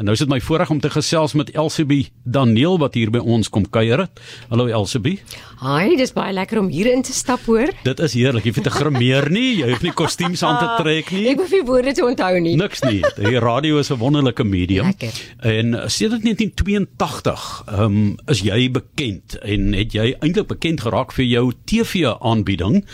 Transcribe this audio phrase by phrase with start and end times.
[0.00, 3.20] En nou is dit my voorreg om te gesels met Elsabie Daniel wat hier by
[3.20, 4.20] ons kom kuier het.
[4.48, 5.18] Hallo Elsabie.
[5.60, 7.68] Hi, dis baie lekker om hier in te stap hoor.
[7.84, 8.46] Dit is heerlik.
[8.48, 11.26] Jy hoef te grimeer nie, jy hoef nie kostuums aan te trek nie.
[11.34, 12.54] Ek hoef nie woorde te onthou nie.
[12.56, 13.02] Niks nie.
[13.18, 14.88] Die radio is 'n wonderlike medium.
[14.88, 15.20] Lekker.
[15.44, 21.28] En sedert 1982, ehm um, is jy bekend en het jy eintlik bekend geraak vir
[21.28, 22.86] jou TV-aanbieding.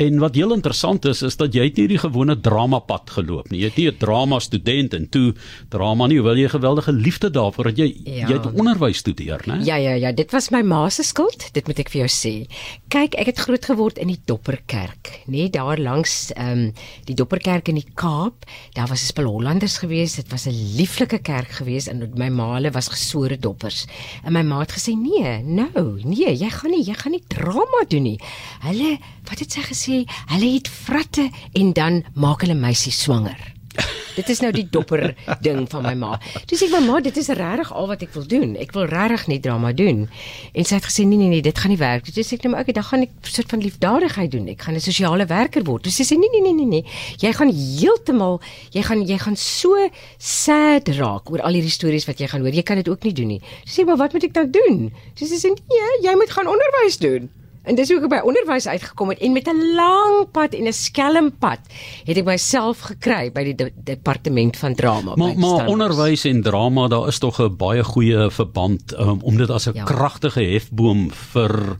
[0.00, 3.60] En wat heel interessant is, is dat jy het nie die gewone dramapad geloop nie.
[3.60, 5.34] Jy het nie 'n drama student en toe
[5.68, 8.28] drama nie, hoewel jy 'n geweldige liefde daarvoor het jy Ja.
[8.28, 9.64] jy het onderwys studeer, né?
[9.64, 12.46] Ja ja ja, dit was my ma se skuld, dit moet ek vir jou sê.
[12.88, 16.72] Kyk, ek het groot geword in die Dopperkerk, nê, nee, daar langs ehm um,
[17.04, 18.44] die Dopperkerk in die Kaap.
[18.72, 22.54] Daar was 'n spul Hollanders gewees, dit was 'n lieflike kerk gewees en my ma
[22.54, 23.86] hulle was gesore doppers.
[24.24, 27.84] En my ma het gesê, "Nee, nou, nee, jy gaan nie, jy gaan nie drama
[27.88, 28.18] doen nie."
[28.60, 29.81] Hulle, wat het sy gesê?
[29.86, 33.52] Hulle het vratte en dan maak hulle meisie swanger.
[34.18, 36.16] Dit is nou die dopper ding van my ma.
[36.48, 38.54] Toe sê ek mamma, dit is regtig al wat ek wil doen.
[38.60, 40.04] Ek wil regtig nie drama doen.
[40.52, 42.04] En sy het gesê nee nee nee, dit gaan nie werk.
[42.08, 44.48] Toe sê ek nou maar okay, dan gaan ek 'n soort van liefdadigheid doen.
[44.52, 45.82] Ek gaan 'n sosiale werker word.
[45.88, 46.84] Toe sê sy nee nee nee nee nee.
[47.24, 48.40] Jy gaan heeltemal
[48.72, 52.52] jy gaan jy gaan so sad raak oor al hierdie stories wat jy gaan hoor.
[52.52, 53.40] Jy kan dit ook nie doen nie.
[53.64, 54.92] Toe sê maar wat moet ek dan doen?
[55.16, 57.30] Toe sê sy nee, jy moet gaan onderwys doen.
[57.62, 60.72] En dis hoe ek by onderwys uitgekom het en met 'n lang pad en 'n
[60.72, 61.60] skelmpad
[62.04, 65.14] het ek myself gekry by die de departement van drama.
[65.14, 69.50] Maar maar onderwys en drama, daar is tog 'n baie goeie verband um, om dit
[69.50, 69.84] as 'n Ja.
[69.84, 71.78] kragtige hefboom vir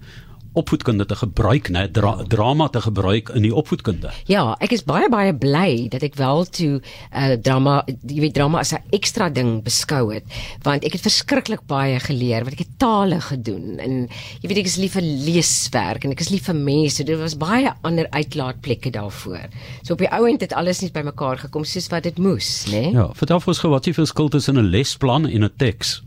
[0.52, 1.86] opvoedkunde te gebruik, né?
[1.92, 4.12] Dra drama te gebruik in die opvoedkunde.
[4.30, 8.60] Ja, ek is baie baie bly dat ek wel toe uh, drama, jy weet drama
[8.60, 10.24] as 'n ekstra ding beskou het,
[10.62, 14.08] want ek het verskriklik baie geleer, want ek het tale gedoen en
[14.42, 17.04] jy weet ek is lief vir leeswerk en ek is lief vir mense.
[17.04, 19.48] Dit was baie ander uitlaatplekke daarvoor.
[19.82, 22.92] So op die ou end het alles net bymekaar gekom soos wat dit moes, né?
[22.92, 22.92] Nee?
[22.92, 26.02] Ja, vertel vir ons gou wat is die verskil tussen 'n lesplan en 'n teks?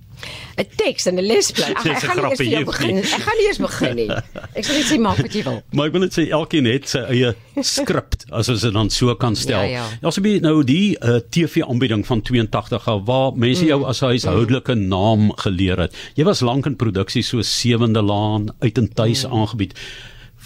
[0.58, 1.76] 'n teks en 'n lesplan.
[1.76, 2.98] Ag, Ek gaan nie eers grappie, begin.
[2.98, 4.10] Ek gaan nie eers begin nie.
[4.56, 5.62] Ek sal net sê maak wat jy wil.
[5.76, 9.16] Maar ek wil net sê elkeen het sy eie skrip as ons dit dan so
[9.16, 9.62] kan stel.
[9.68, 9.86] Ja, ja.
[10.02, 15.32] Asseblief nou die uh, TV-aanbieding van 82 af waar mense jou as 'n huishoudelike naam
[15.36, 15.94] geleer het.
[16.16, 19.74] Jy was lank in produksie so Sewende Laan, uit en tuis aangebied.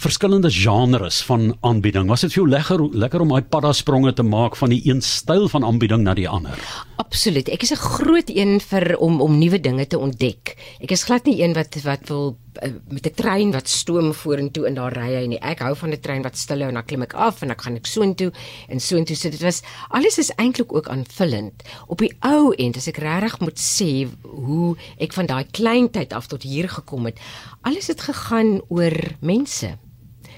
[0.00, 2.06] Verskillende genres van aanbieding.
[2.08, 5.44] Was dit vir jou lekker lekker om daai paddaspronge te maak van die een styl
[5.52, 6.56] van aanbieding na die ander?
[6.96, 7.50] Absoluut.
[7.52, 10.56] Ek is 'n groot een vir om om nuwe dinge te ontdek.
[10.80, 14.66] Ek is glad nie een wat wat wil uh, met 'n trein wat stoom vorentoe
[14.66, 15.40] in daar ry hy nie.
[15.40, 17.60] Ek hou van 'n trein wat stil hou en dan klim ek af en dan
[17.60, 18.32] gaan ek soontoe
[18.68, 19.16] en soontoe.
[19.16, 21.62] So dit was alles is eintlik ook aanvullend.
[21.86, 26.12] Op die ou end as ek regtig moet sê hoe ek van daai klein tyd
[26.12, 27.20] af tot hier gekom het,
[27.60, 29.76] alles het gegaan oor mense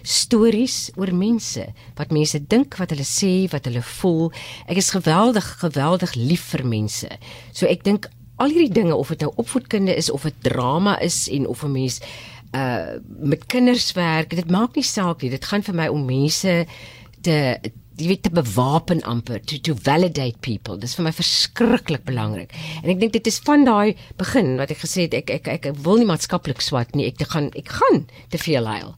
[0.03, 1.67] stories oor mense,
[1.99, 4.33] wat mense dink, wat hulle sê, wat hulle voel.
[4.67, 7.09] Ek is geweldig geweldig lief vir mense.
[7.53, 8.09] So ek dink
[8.43, 11.73] al hierdie dinge of dit nou opvoedkunde is of dit drama is en of 'n
[11.73, 12.01] mens
[12.53, 15.31] uh met kinders werk, dit maak nie saak nie.
[15.31, 16.67] Dit gaan vir my om mense
[17.23, 17.39] te
[17.97, 20.79] jy weet te bewapen amper to to validate people.
[20.81, 22.55] Dis vir my verskriklik belangrik.
[22.83, 25.69] En ek dink dit is van daai begin wat ek gesê het ek ek ek,
[25.85, 27.07] wil nie maatskaplik swat nie.
[27.07, 28.97] Ek te gaan ek gaan te veel huil.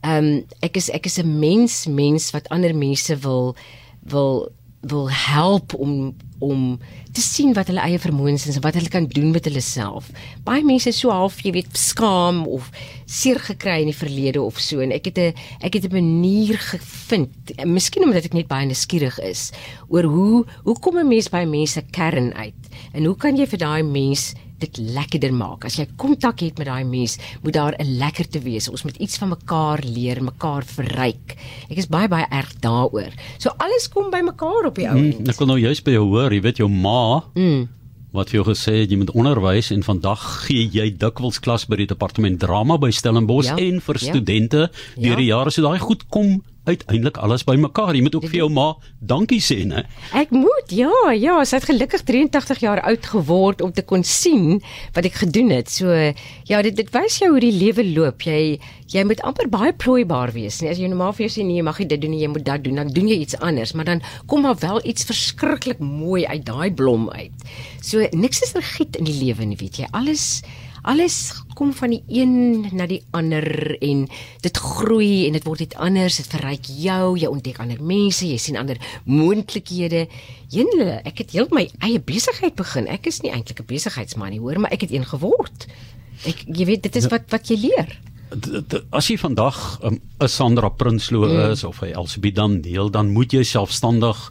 [0.00, 3.56] Ehm um, ek is ek is 'n mens mens wat ander mense wil
[4.02, 6.78] wil wil help om om
[7.12, 10.10] te sien wat hulle eie vermoëns is en wat hulle kan doen met hulle self.
[10.46, 12.68] Baie mense is so half, jy weet, skaam of
[13.10, 15.34] seer gekry in die verlede of so en ek het 'n
[15.66, 17.34] ek het 'n manier gevind,
[17.66, 19.50] miskien omdat ek net baie nuuskierig is
[19.88, 23.58] oor hoe hoe kom 'n mens by mense kern uit en hoe kan jy vir
[23.58, 25.64] daai mens dit lekkerder maak.
[25.64, 28.68] As jy kontak het met daai mens, moet daar 'n lekkerte wees.
[28.68, 31.36] Ons moet iets van mekaar leer, mekaar verryk.
[31.70, 33.12] Ek is baie baie erg daaroor.
[33.38, 35.28] So alles kom by mekaar op die ou Mm, end.
[35.28, 37.68] ek wil nou juist by jou hoor, jy weet jou ma Mm.
[38.12, 41.76] wat vir jou gesê het jy moet onderwys en vandag gee jy dikwels klas by
[41.76, 44.10] die departement drama by Stellenbosch Ja, en vir ja.
[44.10, 45.16] studente deur Ja.
[45.16, 47.96] die jare so daai goed kom uiteindelik alles bymekaar.
[47.96, 48.68] Jy moet ook vir jou ma
[49.00, 49.84] dankie sê, né?
[50.16, 54.60] Ek moet ja, ja, sy het gelukkig 83 jaar oud geword om te kon sien
[54.96, 55.72] wat ek gedoen het.
[55.72, 55.92] So
[56.48, 58.26] ja, dit dit wys jou hoe die lewe loop.
[58.28, 58.58] Jy
[58.88, 60.72] jy moet amper baie plooibaar wees, nee.
[60.72, 62.46] As jy normaal vir jou sê nee, jy mag nie dit doen nie, jy moet
[62.46, 64.00] dat doen, dan doen jy iets anders, maar dan
[64.30, 67.44] kom maar wel iets verskriklik mooi uit daai blom uit.
[67.84, 69.90] So niks is regiet in die lewe nie, weet jy.
[69.92, 70.40] Alles
[70.82, 74.06] alles kom van die een na die ander en
[74.44, 78.38] dit groei en dit word net anders, dit verryk jou, jy ontdek ander mense, jy
[78.38, 80.06] sien ander moontlikhede.
[80.54, 82.86] Jene, ek het heel my eie besigheid begin.
[82.86, 85.66] Ek is nie eintlik 'n besigheidsman nie, hoor, maar ek het een geword.
[86.26, 87.98] Ek jy weet, dit is wat wat jy leer.
[88.90, 91.52] As jy vandag um, 'n Sandra Prinsloo mm.
[91.52, 94.30] is of 'n Elsabie Daniel, dan moet jy selfstandig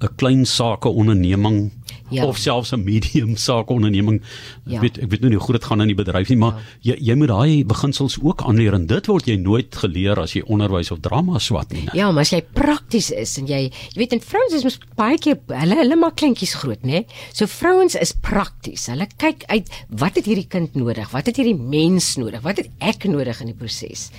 [0.00, 1.72] 'n klein sake onderneming
[2.10, 2.26] Ja.
[2.26, 4.22] of selfs 'n medium saakonderneming.
[4.64, 4.76] Ja.
[4.76, 6.54] Ek weet ek weet nou nie hoe goed dit gaan in die bedryf nie, maar
[6.80, 10.42] jy jy moet daai beginsels ook aanleer en dit word jy nooit geleer as jy
[10.46, 11.88] onderwys of drama swat nie.
[11.92, 15.18] Ja, maar as jy prakties is en jy jy weet en vrouens is mos baie
[15.18, 17.04] keer hulle hulle maak kleintjies groot, né?
[17.32, 18.86] So vrouens is prakties.
[18.86, 21.10] Hulle kyk uit wat het hierdie kind nodig?
[21.12, 22.42] Wat het hierdie mens nodig?
[22.42, 24.10] Wat het ek nodig in die proses?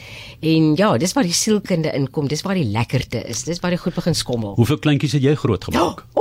[0.41, 2.27] En ja, dis waar die sielkunde inkom.
[2.27, 3.43] Dis waar die lekkerte is.
[3.43, 4.55] Dis waar jy goed begin skommel.
[4.55, 6.05] Hoeveel kleintjies het jy grootgemaak?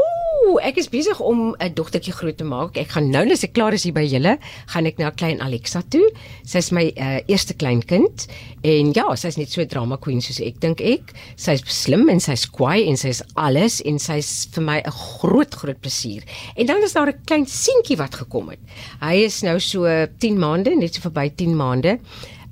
[0.48, 2.78] Ooh, ek is besig om 'n dogtertjie groot te maak.
[2.80, 4.38] Ek gaan nou as ek klaar is hier by julle,
[4.72, 6.08] gaan ek na klein Alexa toe.
[6.42, 8.24] Sy's my uh, eerste kleinkind
[8.62, 11.12] en ja, sy's net so drama queen soos ek dink ek.
[11.36, 15.80] Sy's slim en sy's kwaai en sy's alles en sy's vir my 'n groot groot
[15.82, 16.24] plesier.
[16.56, 18.60] En dan is daar 'n klein seentjie wat gekom het.
[19.02, 19.84] Hy is nou so
[20.18, 21.98] 10 maande, net so verby 10 maande.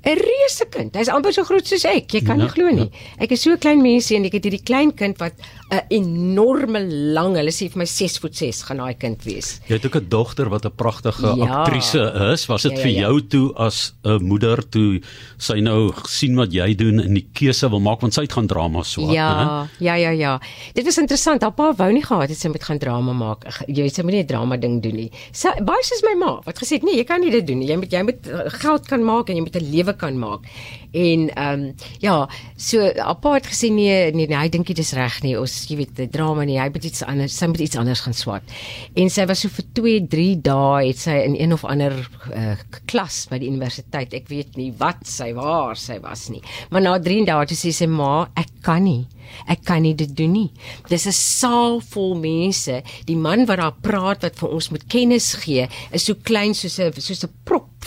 [0.05, 0.95] 'n Reuse kind.
[0.95, 2.07] Hy's amper so groot soos ek.
[2.13, 2.91] Jy kan Ja, nie glo nie.
[3.19, 5.33] Ek is so klein mensie en ek het hierdie klein kind wat
[5.71, 6.79] 'n enorme
[7.13, 9.59] lang, hulle sê vir my 6 voet 6 gaan daai kind wees.
[9.67, 11.63] Jy het ook 'n dogter wat 'n pragtige Ja.
[11.63, 12.45] aktrise is.
[12.47, 13.01] Was dit Ja, ja, vir ja.
[13.07, 15.01] jou toe as 'n moeder toe
[15.37, 18.47] sy nou sien wat jy doen en die keuse wil maak want sy het gaan
[18.47, 19.13] drama swat, né?
[19.13, 20.39] Ja, ja, ja, ja.
[20.73, 21.41] Dit was interessant.
[21.41, 23.43] Haar pa wou nie gehad het sy moet gaan drama maak.
[23.67, 25.11] Jy weet sy moet nie 'n drama ding doen nie.
[25.33, 27.67] Sy baie soos my ma wat gesê het nee, jy kan nie dit doen nie.
[27.67, 30.47] Jy moet jy moet uh, geld kan maak en jy moet 'n lewe kan maak.
[30.91, 34.79] En ehm um, ja, so haar pa het gesê nee, nee, nee hy dink dit
[34.79, 35.35] is reg nie.
[35.39, 36.59] Ons jy weet, die drama nie.
[36.59, 38.55] Hy moet iets anders, sy moet iets anders gaan swat.
[38.95, 41.95] En sy was so vir 2, 3 dae het sy in een of ander
[42.33, 42.55] uh,
[42.89, 44.15] klas by die universiteit.
[44.17, 46.41] Ek weet nie wat sy waar sy was nie.
[46.71, 49.05] Maar na 3 dae toe sê sy ma, ek kan nie.
[49.51, 50.51] Ek kan nie dit doen nie.
[50.89, 52.81] Dis 'n saal vol mense.
[53.05, 56.79] Die man wat daar praat wat vir ons moet kennis gee, is so klein soos
[56.79, 57.33] 'n soos 'n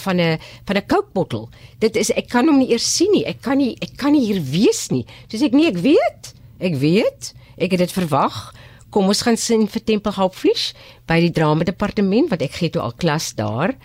[0.01, 1.49] van 'n van 'n kookbottel.
[1.79, 3.25] Dit is ek kan hom nie eers sien nie.
[3.25, 5.07] Ek kan nie ek kan nie hier wees nie.
[5.29, 6.35] Soos ek nee, ek weet.
[6.59, 7.35] Ek weet.
[7.59, 8.55] Ek het dit verwag.
[8.91, 10.75] Kom ons gaan sien vir Tempelhoopvlies
[11.07, 13.77] by die drama departement want ek gee toe al klas daar.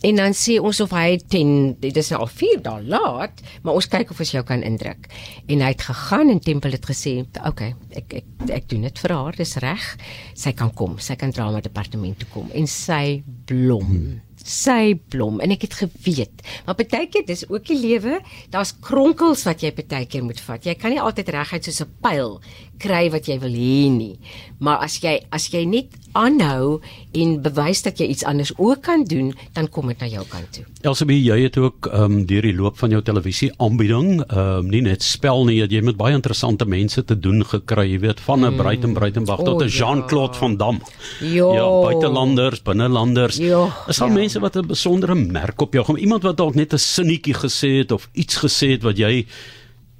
[0.00, 1.50] En dan sê ons of hy 10
[1.80, 5.10] dit is al 4 dae laat, maar ons kyk of ons jou kan indruk.
[5.52, 8.98] En hy het gegaan en Tempel het gesê, "Oké, okay, ek ek ek doen dit
[8.98, 9.96] vir haar, dis reg.
[10.34, 13.84] Sy kan kom, sy kan drama departement toe kom." En sy blom.
[13.84, 18.20] Hmm sy blom en ek het geweet maar baie keer dis ook die lewe
[18.50, 20.64] daar's kronkels wat jy baie keer moet vat.
[20.66, 22.40] Jy kan nie altyd reguit soos 'n pyl
[22.82, 24.16] kry wat jy wil hê nie
[24.58, 26.80] maar as jy as jy net aanhou
[27.14, 30.52] en bewys dat jy iets anders ook kan doen dan kom dit na jou kant
[30.58, 34.62] toe Elsabie, jy het ook ehm um, deur die loop van jou televisie aanbieding, ehm
[34.62, 37.98] um, nie net spel nie, jy het met baie interessante mense te doen gekry, jy
[38.00, 38.56] weet, van 'n mm.
[38.56, 39.76] Bruiten Bruitenberg O, tot 'n ja.
[39.76, 40.80] Jean-Claude Van Damme.
[41.20, 41.52] Ja.
[41.52, 43.36] Ja, buitelanders, binnelanders.
[43.36, 44.14] Ja, Is daar ja.
[44.14, 45.96] mense wat 'n besondere merk op jou gaan?
[45.96, 49.26] Iemand wat dalk net 'n sinnetjie gesê het of iets gesê het wat jy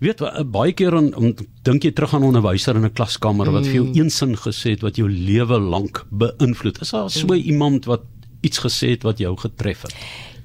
[0.00, 3.50] weet wa- baie keer dan om dink jy terug aan 'n onderwyser in 'n klaskamer
[3.52, 3.96] wat vir jou Mm.
[4.00, 6.80] een sin gesê het wat jou lewe lank beïnvloed.
[6.80, 7.32] Is daar so Mm.
[7.34, 8.00] iemand wat
[8.42, 9.94] iets gesê het wat jou getref het?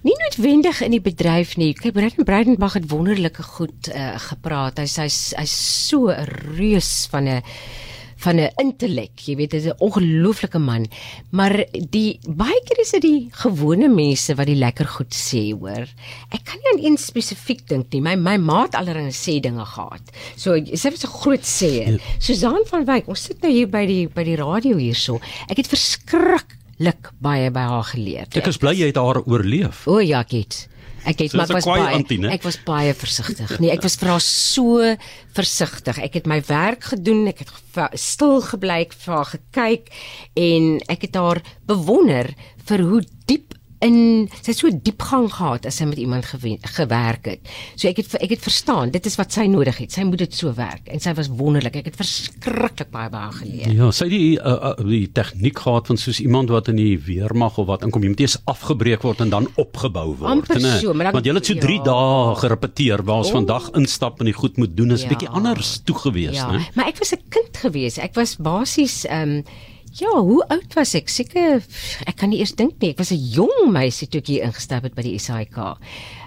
[0.04, 1.74] Nie noodwendig in die bedryf nie.
[1.74, 4.78] Kyk, Braden Bradenbach het wonderlike goed uh, gepraat.
[4.78, 7.42] Hy's hy's hy's so 'n reus van 'n
[8.23, 9.19] van 'n intellek.
[9.19, 10.88] Jy weet, hy's 'n ongelooflike man.
[11.31, 15.88] Maar die baie keer is dit die gewone mense wat die lekker goed sê, hoor.
[16.31, 18.01] Ek kan nie aan een spesifiek dink nie.
[18.01, 20.01] My my ma het allerlei sê dinge gehad.
[20.35, 22.00] So sy was 'n groot sêer.
[22.19, 25.19] Susan van Wyk, ons sit nou hier by die by die radio hierso.
[25.50, 28.27] Ek het verskriklik baie by haar geleer.
[28.35, 29.88] Ek is bly jy het haar oorleef.
[29.88, 30.23] O ja,
[31.06, 31.33] ek het.
[31.33, 32.31] So maar ek was baie antie, né?
[32.35, 33.56] ek was baie versigtig.
[33.64, 34.95] Nee, ek was vir haar so
[35.38, 36.00] versigtig.
[36.06, 37.54] Ek het my werk gedoen, ek het
[38.00, 39.92] stil gebly, ek vir haar gekyk
[40.45, 42.31] en ek het haar bewonder
[42.69, 43.55] vir hoe diep
[43.85, 47.51] in sy het so diepgang gehad as sy met iemand gewen, gewerk het.
[47.77, 49.92] So ek het ek het verstaan, dit is wat sy nodig het.
[49.94, 51.75] Sy moet dit so werk en sy was wonderlik.
[51.81, 53.73] Ek het verskriklik baie by haar geleer.
[53.75, 57.57] Ja, sy die uh, uh, die tegniek gehad van soos iemand wat in die weermag
[57.61, 60.80] of wat inkom, jy moet eers afgebreek word en dan opgebou word, Amper né?
[60.81, 61.83] so, dan- Want jy het so 3 ja.
[61.83, 65.09] dae gerepeteer waar ons vandag instap en die goed moet doen is 'n Ja.
[65.13, 66.65] bietjie anders toe gewees, Ja, né?
[66.75, 67.97] maar ek was 'n kind gewees.
[67.97, 69.44] Ek was basies ehm um,
[69.99, 71.09] ja, hoe oud was ek?
[71.11, 71.64] Seker
[72.06, 72.92] ek kan nie eers dink nie.
[72.92, 75.78] Ek was 'n jong meisie toe ek hier ingestap het by die SAIK.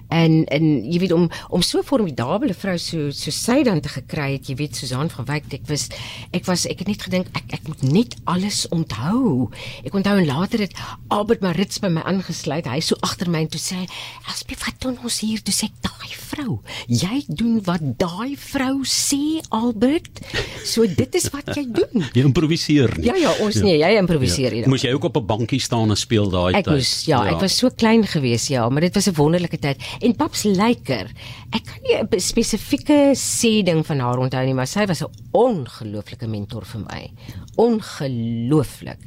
[0.09, 3.89] En en jy weet om om so 'n formidable vrou so so sy dan te
[3.89, 5.89] gekry het, jy weet Susan van Wyk, ek was
[6.33, 9.51] ek was ek het net gedink ek ek moet net alles onthou.
[9.85, 10.73] Ek onthou en later het
[11.09, 12.67] Albert Marits by my aangesluit.
[12.67, 13.87] Hy so agter my en toe sê, hy,
[14.29, 18.85] "Asbie, wat doen ons hier?" Toe sê ek, "Daai vrou, jy doen wat daai vrou
[18.85, 20.21] sê, Albert.
[20.65, 23.07] So dit is wat jy doen." Jy improviseer nie.
[23.07, 24.69] Ja ja, ons nee, jy improviseer hier.
[24.69, 26.75] Moes jy ook op 'n bankie staan en speel daai Ek tyd?
[26.75, 29.77] moes ja, ek was so klein gewees ja, maar dit was 'n wonderlike tyd.
[29.99, 31.09] En Paps Lyker,
[31.51, 35.11] ek kan nie 'n spesifieke sê ding van haar onthou nie, maar sy was 'n
[35.33, 37.11] ongelooflike mentor vir my.
[37.57, 38.99] Ongelooflik.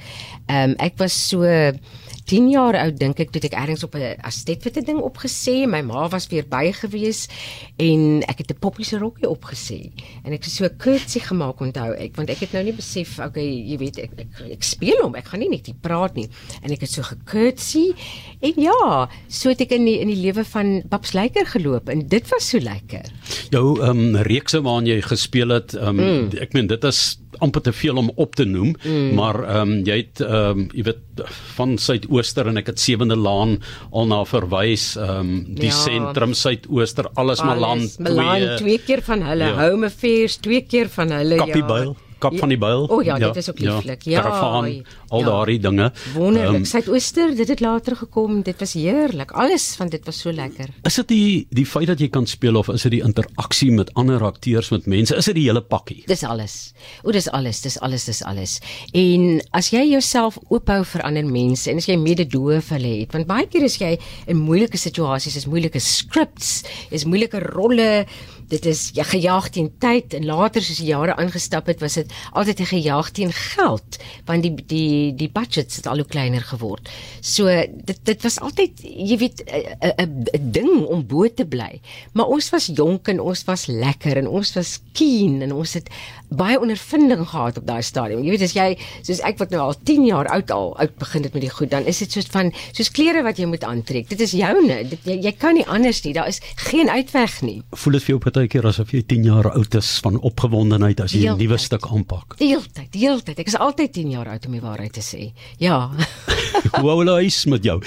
[0.47, 1.43] Ehm um, ek was so
[2.25, 6.07] 10 jaar oud dink ek toe ek ergens op 'n astetwitte ding opgesê, my ma
[6.09, 7.27] was weer by gewees
[7.77, 9.91] en ek het 'n poppie se rokkie opgesê.
[10.23, 13.19] En ek het so 'n curtsy gemaak onthou ek want ek het nou nie besef
[13.19, 16.29] okay jy weet ek ek, ek speel hom ek gaan nie net hier praat nie.
[16.63, 17.93] En ek het so gecurtsy
[18.41, 22.07] en ja so het ek in die, in die lewe van Babs Lyker geloop en
[22.07, 23.05] dit was so lekker.
[23.49, 26.37] Jou ehm um, reekse waarin jy gespeel het ehm um, mm.
[26.41, 29.13] ek meen dit is amper te veel om op te noem mm.
[29.15, 31.23] maar ehm um, jy het ehm um, jy weet
[31.55, 33.57] van suidooster en ek het sewende laan
[33.91, 35.79] al na verwys ehm um, die ja.
[35.83, 39.57] sentrum suidooster alles, alles Malan twee, twee keer van hulle ja.
[39.69, 41.93] home affairs twee keer van hulle Kappiebuil.
[41.97, 42.85] ja kap van die byl.
[42.87, 44.05] O oh, ja, dit ja, is ook lieflik.
[44.09, 45.25] Ja, karavaan, ja, al ja.
[45.25, 45.91] daardie dinge.
[46.15, 46.61] Wonderlik.
[46.61, 48.41] Um, Suidooster, dit het later gekom.
[48.45, 49.31] Dit was heerlik.
[49.31, 50.69] Alles van dit was so lekker.
[50.87, 53.93] Is dit die die feit dat jy kan speel of is dit die interaksie met
[53.99, 55.15] ander akteurs met mense?
[55.17, 56.03] Is dit die hele pakkie?
[56.09, 56.57] Dis alles.
[57.03, 58.57] O, dis alles, dis alles, dis alles.
[58.97, 63.15] En as jy jouself oophou vir ander mense en as jy mededoe vir hulle het,
[63.15, 63.95] want baie keer is jy
[64.31, 66.61] in moeilike situasies, is moeilike scripts,
[66.93, 68.05] is moeilike rolle
[68.51, 72.11] dit is ja gejaag teen tyd en later soos die jare aangestap het was dit
[72.31, 76.89] altyd 'n gejaag teen geld want die die die budgets het al hoe kleiner geword.
[77.21, 77.45] So
[77.89, 79.43] dit dit was altyd jy weet
[79.97, 81.81] 'n ding om bo te bly.
[82.13, 85.89] Maar ons was jonk en ons was lekker en ons was keen en ons het
[86.29, 88.23] baie ondervinding gehad op daai stadium.
[88.23, 91.23] Jy weet as jy soos ek wat nou al 10 jaar oud al oud begin
[91.23, 94.09] het met die goed, dan is dit soos van soos klere wat jy moet aantrek.
[94.09, 94.81] Dit is joune.
[95.03, 96.13] Jy, jy kan nie anders nie.
[96.15, 97.61] Daar is geen uitweg nie.
[97.83, 101.29] Voel dit vir jou partykeer asof jy 10 jaar oud is van opgewondenheid as jy
[101.29, 102.37] 'n nuwe stuk aanpak?
[102.39, 103.39] Deeltyd, deeltyd.
[103.39, 105.33] Ek is altyd 10 jaar oud om die waarheid te sê.
[105.59, 105.91] Ja.
[106.81, 107.81] Hoe oud is met jou?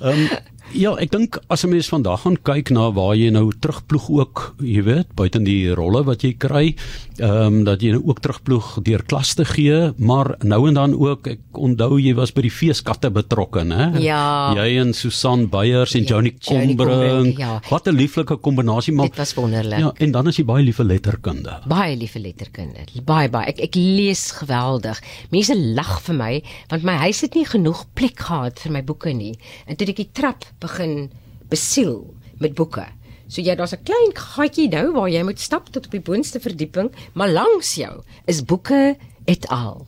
[0.00, 0.28] Ehm um,
[0.72, 4.54] Ja, ek dink as 'n mens vandag gaan kyk na waar jy nou terugploeg ook,
[4.60, 6.74] jy weet, buiten die rolle wat jy kry,
[7.18, 10.94] ehm um, dat jy nou ook terugploeg deur klas te gee, maar nou en dan
[10.94, 13.98] ook ek onthou jy was by die feeskatte betrokke, hè?
[14.00, 14.54] Ja.
[14.56, 17.38] Jy en Susan Beyers en ja, Johnny Combrink.
[17.38, 17.60] Ja.
[17.68, 19.08] Wat 'n lieflike kombinasie maar.
[19.08, 19.78] Dit was wonderlik.
[19.78, 21.60] Ja, en dan is jy baie lief vir letterkunde.
[21.66, 22.86] Baie lief vir letterkunde.
[23.04, 23.46] Baie baie.
[23.46, 25.02] Ek ek lees geweldig.
[25.30, 29.12] Mense lag vir my want my huis het nie genoeg plek gehad vir my boeke
[29.12, 29.36] nie.
[29.66, 31.10] En toe ek die trap begin
[31.52, 32.86] besiel met boeke.
[33.32, 36.40] So ja, daar's 'n klein gatjie nou waar jy moet stap tot op die boonste
[36.40, 39.86] verdieping, maar langs jou is boeke et al.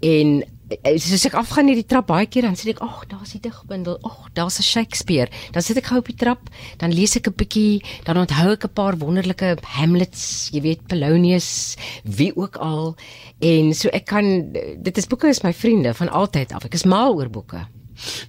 [0.00, 0.44] En
[0.82, 3.98] eh, soos ek afgaan hierdie trap baie keer dan sê ek, "Ag, daar's die digbundel.
[4.02, 6.48] Ag, daar's 'n Shakespeare." Dan sit ek gou op die trap,
[6.78, 11.76] dan lees ek 'n bietjie, dan onthou ek 'n paar wonderlike Hamlets, jy weet, Polonius,
[12.04, 12.96] wie ook al.
[13.38, 16.64] En so ek kan dit is boeke is my vriende van altyd af.
[16.64, 17.66] Ek is mal oor boeke.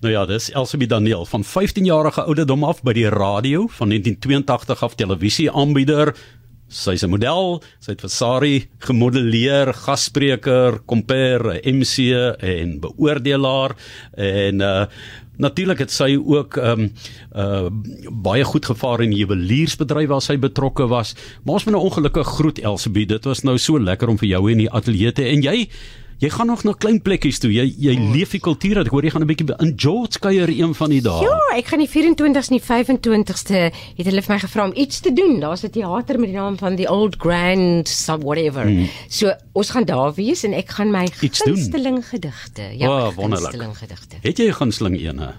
[0.02, 4.84] Nou ja, dis Elsabie Daniel van 15 jarige ouderdom af by die radio van 1982
[4.84, 6.16] af televisie aanbieder.
[6.72, 13.76] Sy's 'n model, sy het vir Sari gemodelleer, gasspreker, komper, MC en beoordelaar
[14.16, 14.86] en uh
[15.42, 16.92] natuurlik het sy ook um
[17.36, 17.70] uh
[18.12, 21.16] baie goed gevaar in die juweliersbedryf waar sy betrokke was.
[21.44, 23.06] Maar ons moet nou ongelukkig groet Elsabie.
[23.06, 25.68] Dit was nou so lekker om vir jou in die ateljee te en jy
[26.22, 27.50] Jy gaan nog na klein plekkies toe.
[27.50, 28.10] Jy jy oh.
[28.14, 28.84] leef die kultuur.
[28.84, 31.24] Ek hoor jy gaan 'n bietjie in George kuier een van die dae.
[31.26, 33.62] Ja, ek gaan die 24ste en die 25ste
[33.98, 35.40] het hulle vir my gevra om iets te doen.
[35.42, 38.70] Daar's 'n teater met die naam van the Old Grand some whatever.
[38.70, 38.86] Mm.
[39.10, 42.70] So ons gaan daar wees en ek gaan my gunsteling gedigte.
[42.78, 44.22] Ja, oh, gunsteling gedigte.
[44.22, 45.34] Het jy 'n gunsteling ene?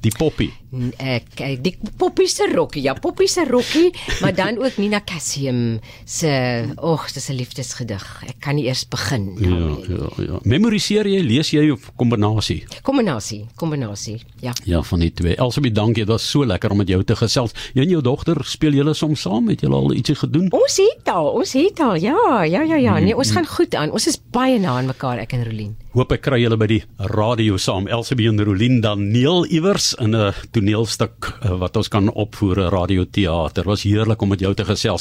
[0.00, 0.52] Die poppy.
[0.96, 2.80] Ek die poppy se rokkie.
[2.86, 3.90] Ja, poppy se rokkie,
[4.22, 6.30] maar dan ook Nina Cassium se
[6.76, 8.22] ag, dis 'n liefdesgedig.
[8.26, 10.38] Ek kan nie eers begin ja, ja, ja.
[10.44, 12.64] Memoriseer jy, lees jy of kombinasie?
[12.82, 14.20] Kombinasie, kombinasie.
[14.40, 14.52] Ja.
[14.64, 15.36] Ja, van die twee.
[15.36, 16.04] Elsabie, dankie.
[16.04, 17.52] Dit was so lekker om met jou te gesels.
[17.74, 19.48] Jy en jou dogter speel julle soms saam?
[19.48, 20.48] Het julle al ietsie gedoen?
[20.52, 21.94] Ons het al, ons het al.
[21.96, 22.98] Ja, ja, ja, ja.
[22.98, 23.92] Nee, ons gaan goed aan.
[23.92, 25.76] Ons is baie na aan mekaar, ek en Rolien.
[25.92, 27.86] Hoop ek kry julle by die radio saam.
[27.92, 30.32] Elsabie en Rolien dan Neil iewers in 'n
[30.62, 33.66] toneelstuk eh, wat ons kan opvoer, radioteater.
[33.66, 35.00] Was heerlik om met jou te gesels.